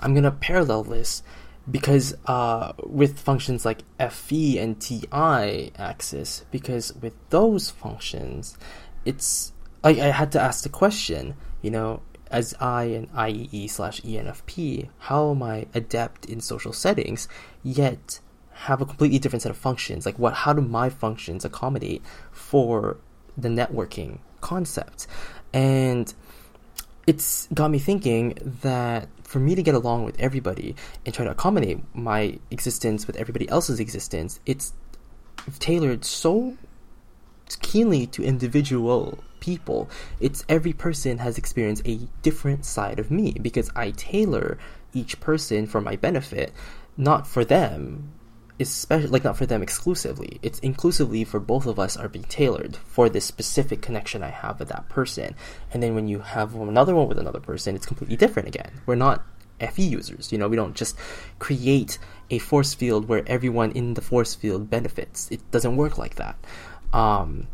[0.00, 1.22] I'm to parallel this
[1.70, 8.58] because uh, with functions like FE and TI axis, because with those functions,
[9.04, 9.52] it's
[9.84, 14.88] I, I had to ask the question, you know, as I and IEE slash ENFP,
[14.98, 17.28] how am I adept in social settings,
[17.62, 18.20] yet
[18.52, 20.06] have a completely different set of functions?
[20.06, 22.96] Like what how do my functions accommodate for
[23.36, 25.06] the networking concept?
[25.52, 26.12] And
[27.06, 31.30] it's got me thinking that for me to get along with everybody and try to
[31.30, 34.72] accommodate my existence with everybody else's existence, it's
[35.58, 36.56] tailored so
[37.60, 39.90] keenly to individual people.
[40.20, 44.56] It's every person has experienced a different side of me because I tailor
[44.94, 46.52] each person for my benefit,
[46.96, 48.12] not for them,
[48.60, 50.38] especially like not for them exclusively.
[50.42, 54.60] It's inclusively for both of us are being tailored for this specific connection I have
[54.60, 55.34] with that person.
[55.72, 58.70] And then when you have another one with another person, it's completely different again.
[58.86, 59.24] We're not
[59.58, 60.30] FE users.
[60.30, 60.96] You know, we don't just
[61.40, 61.98] create
[62.30, 65.28] a force field where everyone in the force field benefits.
[65.32, 66.36] It doesn't work like that.
[66.92, 67.48] Um,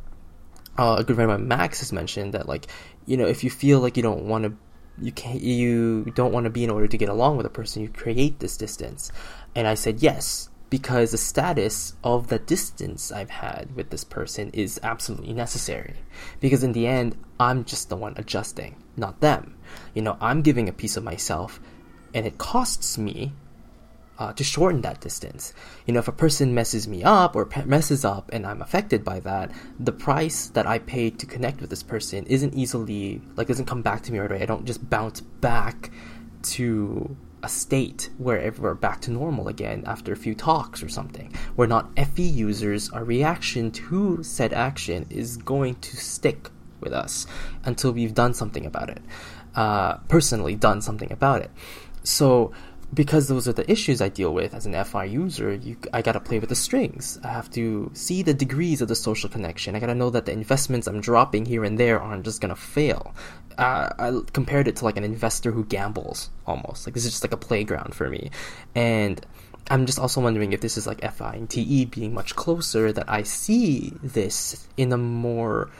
[0.78, 2.66] uh, a good friend of mine, Max, has mentioned that like,
[3.06, 4.56] you know, if you feel like you don't want to,
[5.00, 7.82] you can't, you don't want to be in order to get along with a person,
[7.82, 9.12] you create this distance.
[9.54, 14.50] And I said yes because the status of the distance I've had with this person
[14.52, 15.94] is absolutely necessary.
[16.40, 19.56] Because in the end, I'm just the one adjusting, not them.
[19.94, 21.60] You know, I'm giving a piece of myself,
[22.12, 23.32] and it costs me
[24.18, 25.52] uh, to shorten that distance.
[25.86, 29.04] You know, if a person messes me up or pe- messes up and I'm affected
[29.04, 33.46] by that, the price that I paid to connect with this person isn't easily, like,
[33.46, 34.42] doesn't come back to me right away.
[34.42, 35.90] I don't just bounce back
[36.42, 41.32] to a state where we're back to normal again after a few talks or something.
[41.56, 46.50] We're not FE users, our reaction to said action is going to stick
[46.80, 47.26] with us
[47.64, 49.02] until we've done something about it.
[49.54, 51.50] Uh, personally, done something about it.
[52.02, 52.52] So,
[52.92, 56.20] because those are the issues I deal with as an FI user, you, I gotta
[56.20, 57.18] play with the strings.
[57.22, 59.76] I have to see the degrees of the social connection.
[59.76, 63.14] I gotta know that the investments I'm dropping here and there aren't just gonna fail.
[63.58, 66.86] Uh, I compared it to like an investor who gambles almost.
[66.86, 68.30] Like this is just like a playground for me.
[68.74, 69.24] And
[69.70, 73.08] I'm just also wondering if this is like FI and TE being much closer, that
[73.08, 75.70] I see this in a more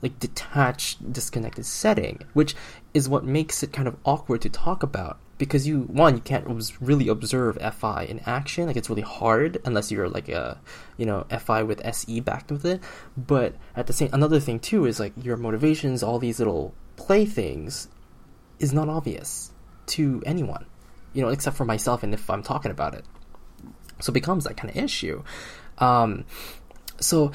[0.00, 2.54] like detached, disconnected setting, which
[2.94, 6.46] is what makes it kind of awkward to talk about because you one you can't
[6.80, 8.64] really observe FI in action.
[8.68, 10.60] Like it's really hard unless you're like a
[10.96, 12.80] you know FI with SE backed with it.
[13.16, 17.26] But at the same another thing too is like your motivations, all these little play
[17.26, 17.88] things,
[18.60, 19.50] is not obvious
[19.86, 20.64] to anyone,
[21.12, 23.04] you know, except for myself and if I'm talking about it.
[23.98, 25.24] So it becomes that kind of issue.
[25.78, 26.24] Um,
[27.00, 27.32] so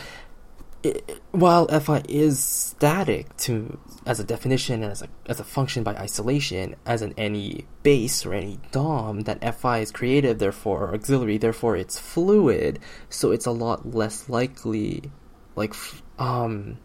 [0.84, 5.84] it, while FI is static to as a definition and as a as a function
[5.84, 10.94] by isolation, as in any base or any DOM, that FI is creative, therefore or
[10.94, 12.80] auxiliary, therefore it's fluid.
[13.10, 15.12] So it's a lot less likely,
[15.56, 15.74] like
[16.20, 16.78] um,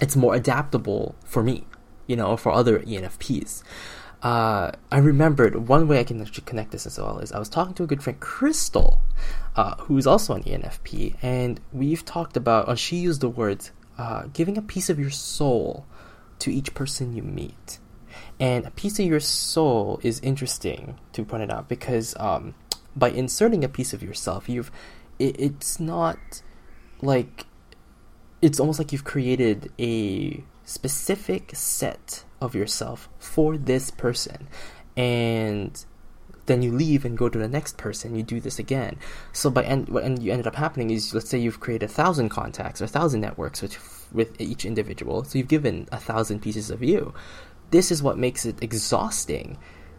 [0.00, 1.66] it's more adaptable for me,
[2.06, 3.62] you know, for other ENFPs
[4.22, 7.48] uh, I remembered one way I can actually connect this as well is I was
[7.48, 9.00] talking to a good friend, Crystal,
[9.56, 14.24] uh, who's also an ENFP, and we've talked about, uh, she used the words, uh,
[14.32, 15.86] giving a piece of your soul
[16.40, 17.78] to each person you meet.
[18.38, 22.54] And a piece of your soul is interesting to point it out because um,
[22.96, 24.70] by inserting a piece of yourself, you've
[25.18, 26.42] it, it's not
[27.02, 27.46] like
[28.42, 34.48] it's almost like you've created a specific set of yourself for this person.
[34.96, 35.84] And
[36.46, 38.14] then you leave and go to the next person.
[38.14, 38.96] You do this again.
[39.32, 42.28] So by end, what you ended up happening is, let's say you've created a thousand
[42.28, 45.24] contacts or a thousand networks with with each individual.
[45.24, 47.14] So you've given a thousand pieces of you.
[47.70, 49.58] This is what makes it exhausting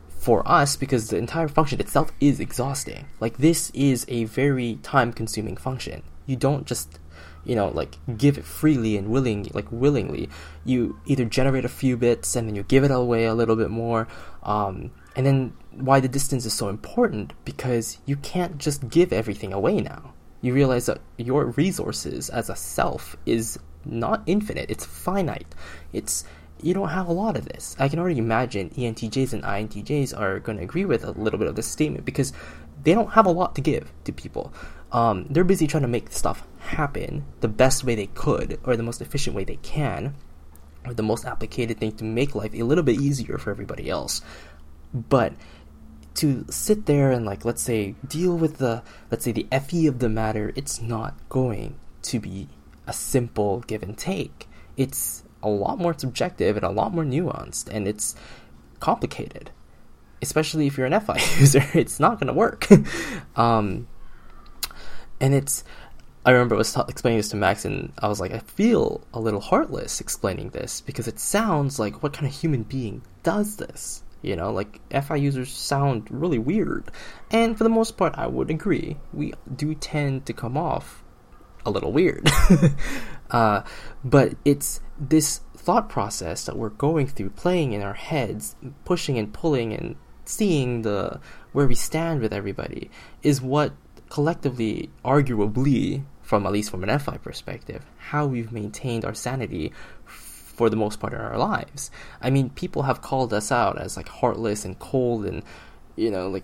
[0.10, 3.06] for us because the entire function itself is exhausting.
[3.20, 6.04] Like this is a very time consuming function.
[6.26, 7.00] You don't just
[7.46, 10.30] you know like give it freely and willing like willingly.
[10.66, 13.70] You either generate a few bits and then you give it away a little bit
[13.70, 14.08] more
[14.44, 19.54] um, and then why the distance is so important because you can't just give everything
[19.54, 20.14] away now.
[20.42, 25.56] You realize that your resources as a self is not infinite it's finite.
[25.94, 26.24] It's
[26.64, 27.76] you don't have a lot of this.
[27.80, 31.48] I can already imagine entjs and intjs are going to agree with a little bit
[31.48, 32.34] of this statement because
[32.84, 34.54] they don't have a lot to give to people
[34.92, 38.84] um, they're busy trying to make stuff happen the best way they could or the
[38.84, 40.16] most efficient way they can
[40.86, 44.22] or the most applicated thing to make life a little bit easier for everybody else.
[44.94, 45.34] But
[46.16, 50.00] to sit there and like let's say deal with the let's say the fe of
[50.00, 52.50] the matter it's not going to be
[52.86, 54.50] a simple give and take.
[54.76, 58.16] It's a lot more subjective and a lot more nuanced and it's
[58.80, 59.52] complicated
[60.22, 61.66] especially if you're an fi user.
[61.74, 62.68] It's not going to work.
[63.36, 63.88] Um,
[65.22, 65.64] and it's
[66.26, 69.02] I remember I was ta- explaining this to Max, and I was like, I feel
[69.14, 73.56] a little heartless explaining this because it sounds like what kind of human being does
[73.56, 74.04] this?
[74.22, 76.92] You know, like FI users sound really weird.
[77.32, 78.98] And for the most part, I would agree.
[79.12, 81.04] We do tend to come off
[81.66, 82.30] a little weird.
[83.32, 83.64] uh,
[84.04, 88.56] but it's this thought process that we're going through, playing in our heads,
[88.86, 91.20] pushing and pulling and seeing the
[91.52, 92.90] where we stand with everybody
[93.24, 93.74] is what
[94.12, 99.72] collectively, arguably, from at least from an FI perspective, how we've maintained our sanity
[100.06, 101.90] for the most part in our lives.
[102.22, 105.44] I mean, people have called us out as like heartless and cold, and
[105.96, 106.44] you know, like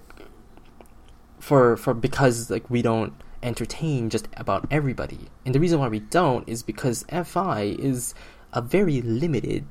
[1.39, 5.27] for for because like we don't entertain just about everybody.
[5.45, 8.15] And the reason why we don't is because FI is
[8.53, 9.65] a very limited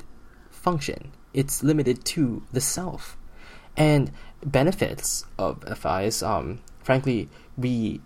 [0.50, 1.12] function.
[1.32, 3.16] It's limited to the self.
[3.74, 4.12] And
[4.44, 8.01] benefits of FIs, um, frankly, we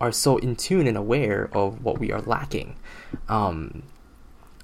[0.00, 2.76] are so in tune and aware of what we are lacking.
[3.28, 3.84] Um,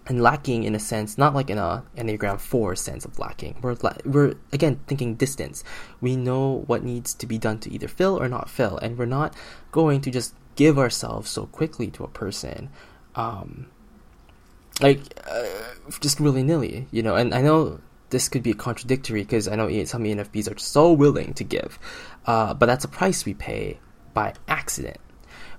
[0.09, 3.57] and lacking in a sense, not like in a Enneagram 4 sense of lacking.
[3.61, 5.63] We're, la- we're again thinking distance.
[6.01, 9.05] We know what needs to be done to either fill or not fill, and we're
[9.05, 9.35] not
[9.71, 12.71] going to just give ourselves so quickly to a person.
[13.15, 13.67] Um,
[14.81, 15.45] like, uh,
[16.01, 17.15] just willy nilly, you know.
[17.15, 21.35] And I know this could be contradictory because I know some ENFPs are so willing
[21.35, 21.79] to give,
[22.27, 23.79] uh, but that's a price we pay
[24.19, 24.99] by accident,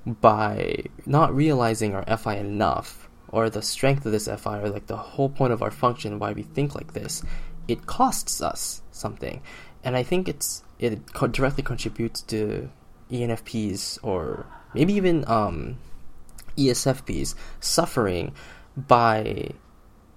[0.05, 4.97] by not realizing our FI enough, or the strength of this FI, or like the
[4.97, 7.23] whole point of our function, why we think like this,
[7.69, 9.41] it costs us something.
[9.81, 12.69] And I think it's it directly contributes to
[13.09, 15.77] ENFPs or maybe even um,
[16.57, 18.33] ESFPs suffering
[18.75, 19.51] by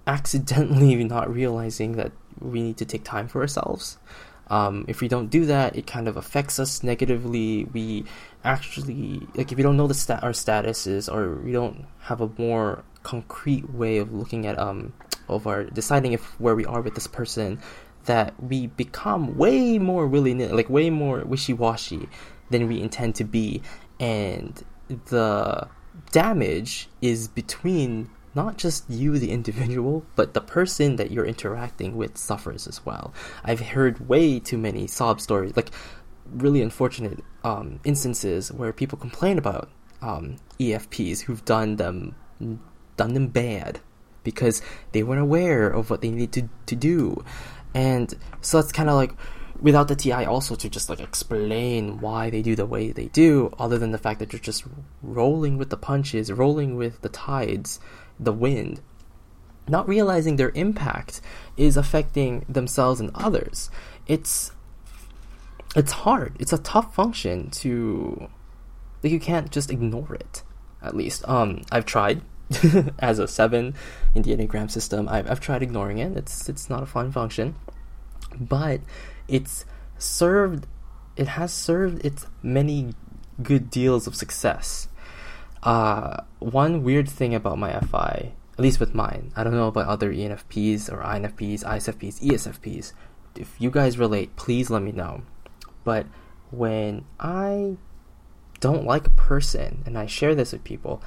[0.09, 3.99] accidentally not realizing that we need to take time for ourselves.
[4.53, 7.65] Um, if we don't do that, it kind of affects us negatively.
[7.73, 8.05] We
[8.45, 12.29] actually like if we don't know the stat our statuses or we don't have a
[12.37, 14.93] more concrete way of looking at um
[15.29, 17.59] of our deciding if where we are with this person
[18.05, 22.09] that we become way more willy nilly like way more wishy washy
[22.51, 23.63] than we intend to be
[24.01, 24.65] and
[25.07, 25.69] the
[26.11, 32.17] damage is between not just you, the individual, but the person that you're interacting with
[32.17, 33.13] suffers as well.
[33.45, 35.71] I've heard way too many sob stories, like
[36.31, 42.15] really unfortunate um, instances where people complain about um, EFPs who've done them
[42.97, 43.81] done them bad
[44.25, 47.25] because they weren't aware of what they needed to, to do.
[47.75, 49.15] And so that's kind of like
[49.61, 53.55] without the TI also to just like explain why they do the way they do,
[53.59, 54.65] other than the fact that you're just
[55.03, 57.81] rolling with the punches, rolling with the tides,
[58.25, 58.81] the wind,
[59.69, 61.21] not realizing their impact
[61.57, 63.71] is affecting themselves and others.
[64.07, 64.53] It's
[65.75, 66.37] it's hard.
[66.39, 68.29] It's a tough function to
[69.03, 70.43] like you can't just ignore it.
[70.83, 72.23] At least, um, I've tried
[72.99, 73.75] as a seven
[74.15, 75.09] in the Enneagram system.
[75.09, 76.17] I've I've tried ignoring it.
[76.17, 77.55] It's it's not a fun function,
[78.39, 78.81] but
[79.29, 79.65] it's
[79.99, 80.67] served.
[81.17, 82.95] It has served its many
[83.43, 84.89] good deals of success.
[85.63, 89.87] Uh, one weird thing about my FI, at least with mine, I don't know about
[89.87, 92.93] other ENFPs or INFPs, ISFPs, ESFPs.
[93.37, 95.23] If you guys relate, please let me know.
[95.85, 96.07] But
[96.51, 97.77] when I
[98.61, 101.03] don't like a person and I share this with people,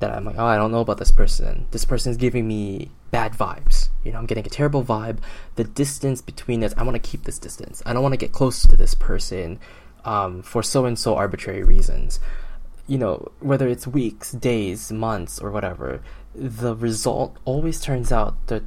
[0.00, 1.66] that I'm like, oh, I don't know about this person.
[1.70, 3.90] This person is giving me bad vibes.
[4.02, 5.18] You know, I'm getting a terrible vibe.
[5.54, 7.82] The distance between us, I want to keep this distance.
[7.86, 9.60] I don't want to get close to this person
[10.04, 12.18] um, for so and so arbitrary reasons.
[12.90, 16.02] You know, whether it's weeks, days, months, or whatever,
[16.34, 18.64] the result always turns out that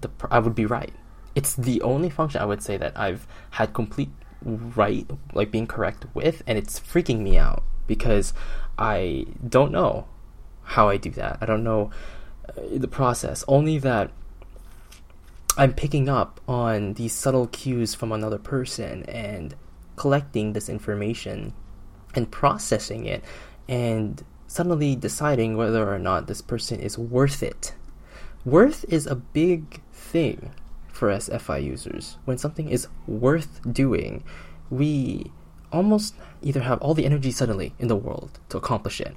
[0.00, 0.92] the I would be right.
[1.36, 4.10] It's the only function I would say that I've had complete
[4.42, 8.34] right, like being correct with, and it's freaking me out because
[8.76, 10.08] I don't know
[10.62, 11.38] how I do that.
[11.40, 11.90] I don't know
[12.48, 13.44] uh, the process.
[13.46, 14.10] Only that
[15.56, 19.54] I'm picking up on these subtle cues from another person and
[19.96, 21.52] collecting this information
[22.14, 23.22] and processing it
[23.70, 27.72] and suddenly deciding whether or not this person is worth it.
[28.44, 30.50] Worth is a big thing
[30.88, 32.18] for us FI users.
[32.24, 34.24] When something is worth doing,
[34.70, 35.30] we
[35.72, 39.14] almost either have all the energy suddenly in the world to accomplish it,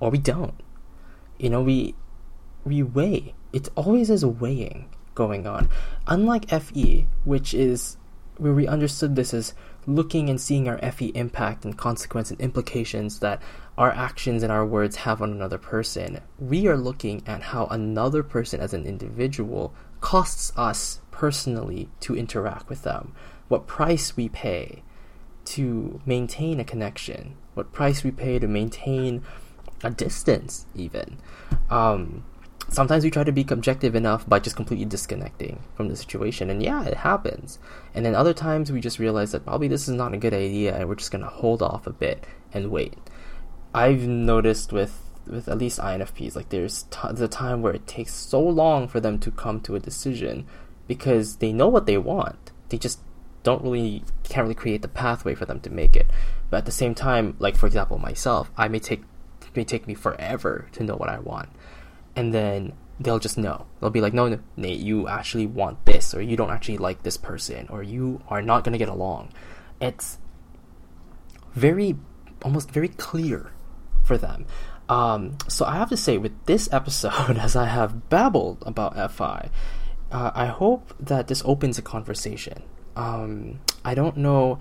[0.00, 0.54] or we don't.
[1.38, 1.94] You know, we
[2.64, 3.34] we weigh.
[3.52, 5.68] It always is weighing going on.
[6.08, 7.98] Unlike FE, which is
[8.36, 9.54] where we understood this as
[9.86, 13.42] looking and seeing our FE impact and consequence and implications that
[13.76, 18.22] our actions and our words have on another person, we are looking at how another
[18.22, 23.14] person as an individual costs us personally to interact with them,
[23.48, 24.82] what price we pay
[25.44, 29.22] to maintain a connection, what price we pay to maintain
[29.82, 31.18] a distance, even.
[31.70, 32.24] Um,
[32.72, 36.62] sometimes we try to be objective enough by just completely disconnecting from the situation, and
[36.62, 37.58] yeah, it happens.
[37.94, 40.76] And then other times we just realize that probably this is not a good idea,
[40.76, 42.94] and we're just gonna hold off a bit and wait.
[43.74, 48.12] I've noticed with with at least INFPs, like there's t- the time where it takes
[48.12, 50.46] so long for them to come to a decision
[50.88, 52.50] because they know what they want.
[52.70, 52.98] They just
[53.42, 56.06] don't really can't really create the pathway for them to make it.
[56.50, 59.02] But at the same time, like for example, myself, I may take
[59.54, 61.50] may take me forever to know what I want,
[62.16, 63.66] and then they'll just know.
[63.80, 67.02] They'll be like, no, no, Nate, you actually want this, or you don't actually like
[67.02, 69.32] this person, or you are not gonna get along.
[69.80, 70.18] It's
[71.54, 71.96] very,
[72.42, 73.52] almost very clear
[74.02, 74.46] for them.
[74.88, 79.50] Um, so I have to say, with this episode, as I have babbled about FI,
[80.10, 82.62] uh, I hope that this opens a conversation.
[82.94, 84.58] Um, I don't know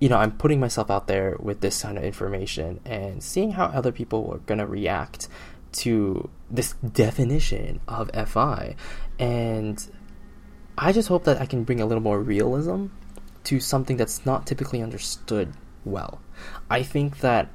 [0.00, 3.66] you know, I'm putting myself out there with this kind of information and seeing how
[3.66, 5.28] other people are going to react
[5.74, 8.76] to this definition of FI.
[9.18, 9.86] And
[10.76, 12.86] I just hope that I can bring a little more realism
[13.44, 15.52] to something that's not typically understood
[15.84, 16.20] well.
[16.70, 17.48] I think that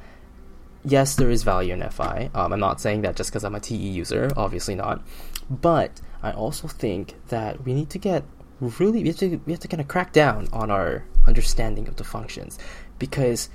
[0.84, 2.30] yes, there is value in FI.
[2.34, 5.02] Um, I'm not saying that just because I'm a TE user, obviously not.
[5.50, 8.24] But I also think that we need to get
[8.60, 11.96] really we have to we have to kind of crack down on our understanding of
[11.96, 12.60] the functions
[12.98, 13.50] because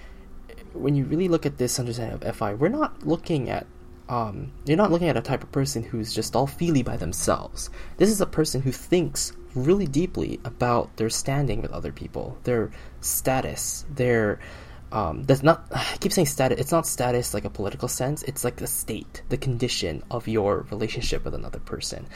[0.72, 3.66] when you really look at this understanding of FI, we're not looking at
[4.08, 7.70] um, you're not looking at a type of person who's just all feely by themselves.
[7.96, 12.70] This is a person who thinks really deeply about their standing with other people, their
[13.00, 14.40] status, their
[14.92, 15.66] um, that's not.
[15.72, 16.58] I keep saying status.
[16.58, 18.22] It's not status like a political sense.
[18.22, 22.06] It's like the state, the condition of your relationship with another person.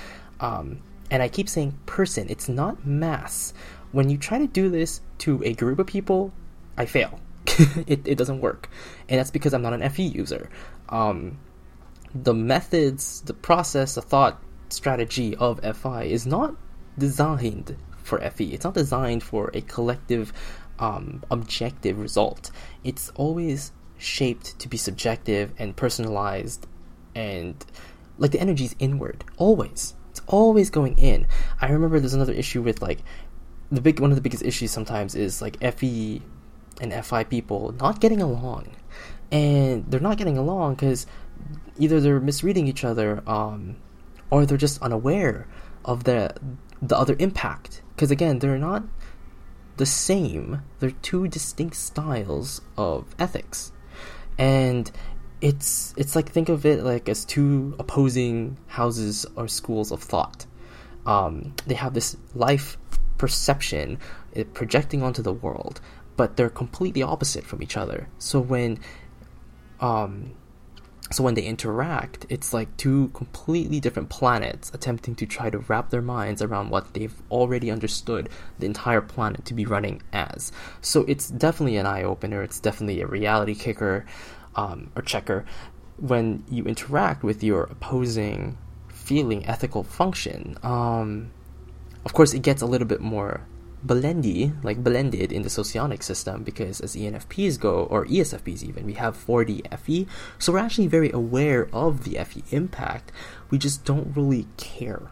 [0.41, 0.81] Um,
[1.11, 2.29] and I keep saying person.
[2.31, 3.53] It's not mass.
[3.93, 6.33] When you try to do this to a group of people,
[6.77, 7.19] I fail.
[7.87, 8.69] it, it doesn't work,
[9.09, 10.51] and that's because I'm not an FE user.
[10.91, 11.39] Um,
[12.15, 16.55] the methods, the process, the thought strategy of FI is not
[16.99, 18.53] designed for FE.
[18.53, 20.33] It's not designed for a collective,
[20.79, 22.51] um, objective result.
[22.85, 26.67] It's always shaped to be subjective and personalized,
[27.15, 27.65] and
[28.17, 29.95] like the energy is inward always.
[30.11, 31.27] It's always going in.
[31.61, 33.01] I remember there's another issue with like
[33.71, 36.23] the big one of the biggest issues sometimes is like FE
[36.81, 38.77] and FI people not getting along,
[39.31, 41.07] and they're not getting along because
[41.79, 43.77] either they're misreading each other, um,
[44.31, 45.47] or they're just unaware
[45.85, 46.35] of the
[46.81, 47.83] the other impact.
[47.95, 48.85] Because again, they're not
[49.77, 50.63] the same.
[50.79, 53.73] They're two distinct styles of ethics,
[54.39, 54.91] and
[55.41, 60.47] it's it's like think of it like as two opposing houses or schools of thought.
[61.07, 62.77] Um, they have this life
[63.17, 63.99] perception
[64.37, 65.81] uh, projecting onto the world,
[66.17, 68.09] but they're completely opposite from each other.
[68.19, 68.81] So when
[69.81, 70.35] um,
[71.11, 75.91] so when they interact, it's like two completely different planets attempting to try to wrap
[75.91, 78.29] their minds around what they've already understood
[78.59, 80.53] the entire planet to be running as.
[80.81, 82.43] So it's definitely an eye opener.
[82.43, 84.05] It's definitely a reality kicker
[84.55, 85.47] um, or checker
[85.97, 90.57] when you interact with your opposing feeling ethical function.
[90.63, 91.31] Um,
[92.05, 93.41] of course, it gets a little bit more
[93.85, 98.95] blendy, like blended in the socionic system because as ENFPs go, or ESFPs even, we
[98.95, 100.07] have 4D FE,
[100.39, 103.13] so we're actually very aware of the FE impact.
[103.51, 105.11] We just don't really care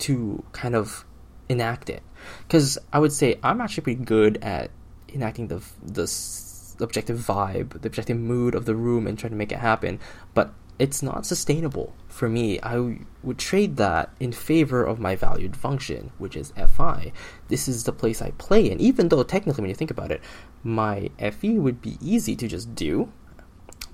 [0.00, 1.04] to kind of
[1.48, 2.02] enact it.
[2.46, 4.70] Because I would say I'm actually pretty good at
[5.08, 6.06] enacting the the
[6.80, 10.00] objective vibe, the objective mood of the room, and trying to make it happen.
[10.34, 12.58] But it's not sustainable for me.
[12.60, 17.12] I would trade that in favor of my valued function, which is FI.
[17.48, 20.20] This is the place I play in, even though technically, when you think about it,
[20.62, 23.12] my FE would be easy to just do.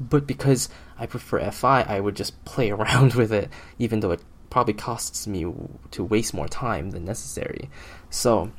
[0.01, 0.68] But because
[0.99, 5.26] I prefer FI, I would just play around with it, even though it probably costs
[5.26, 5.45] me
[5.91, 7.68] to waste more time than necessary.
[8.09, 8.53] So,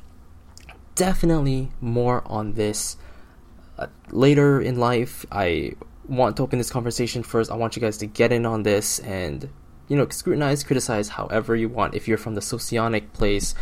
[0.94, 2.96] definitely more on this
[3.78, 5.24] uh, later in life.
[5.32, 5.74] I
[6.10, 7.50] want to open this conversation first.
[7.50, 9.48] I want you guys to get in on this and
[9.88, 11.94] you know scrutinize, criticize however you want.
[11.94, 13.54] If you're from the socionic place,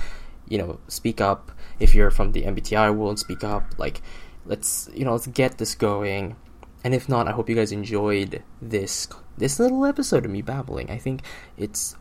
[0.48, 1.52] you know, speak up.
[1.78, 3.78] If you're from the MBTI world, speak up.
[3.78, 4.02] Like,
[4.46, 6.36] let's you know, let's get this going.
[6.82, 10.90] And if not, I hope you guys enjoyed this this little episode of me babbling.
[10.90, 11.22] I think
[11.56, 11.96] it's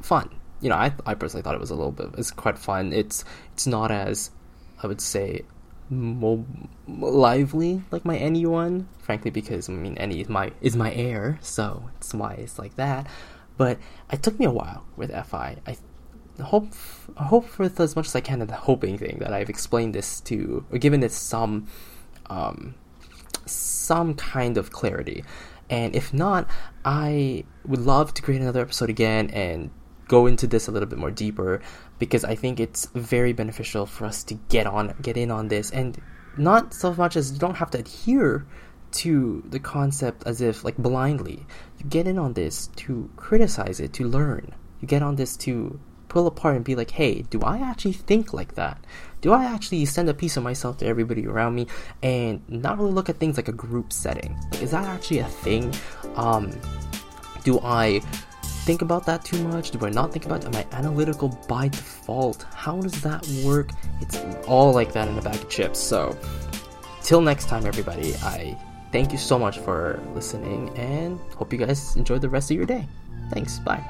[0.00, 0.30] fun.
[0.60, 2.10] You know, I I personally thought it was a little bit.
[2.16, 2.92] It's quite fun.
[2.92, 4.30] It's it's not as
[4.82, 5.44] I would say
[5.90, 6.44] more
[6.86, 11.38] lively like my NE one, frankly, because I mean NE is my is my air,
[11.40, 13.06] so it's why it's like that.
[13.56, 13.78] But
[14.12, 15.56] it took me a while with FI.
[15.66, 15.76] I
[16.42, 16.68] hope
[17.16, 20.20] hope with as much as I can in the hoping thing that I've explained this
[20.22, 21.66] to or given it some
[22.30, 22.74] um,
[23.46, 25.24] some kind of clarity.
[25.70, 26.48] And if not,
[26.84, 29.70] I would love to create another episode again and
[30.06, 31.60] go into this a little bit more deeper
[31.98, 35.70] because I think it's very beneficial for us to get on get in on this
[35.70, 36.00] and
[36.36, 38.46] not so much as you don't have to adhere
[38.90, 41.46] to the concept as if like blindly.
[41.78, 44.54] You get in on this to criticize it, to learn.
[44.80, 45.78] You get on this to
[46.08, 48.82] pull apart and be like, hey, do I actually think like that?
[49.20, 51.66] Do I actually send a piece of myself to everybody around me
[52.02, 54.36] and not really look at things like a group setting?
[54.52, 55.74] Like, is that actually a thing?
[56.14, 56.52] Um,
[57.44, 58.00] do I
[58.68, 59.70] think about that too much?
[59.70, 60.48] Do I not think about it?
[60.48, 62.42] Am I analytical by default?
[62.52, 63.70] How does that work?
[64.02, 65.78] It's all like that in a bag of chips.
[65.78, 66.14] So,
[67.02, 68.58] till next time, everybody, I
[68.92, 72.66] thank you so much for listening and hope you guys enjoy the rest of your
[72.66, 72.86] day.
[73.30, 73.58] Thanks.
[73.58, 73.82] Bye.